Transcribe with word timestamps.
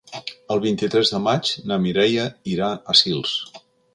El 0.53 0.61
vint-i-tres 0.63 1.11
de 1.15 1.19
maig 1.25 1.51
na 1.71 1.77
Mireia 1.85 2.25
irà 2.57 2.73
a 2.95 2.99
Sils. 3.05 3.37